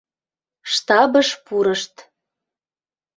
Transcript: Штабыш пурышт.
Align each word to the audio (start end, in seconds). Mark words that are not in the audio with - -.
Штабыш 0.71 1.29
пурышт. 1.45 1.95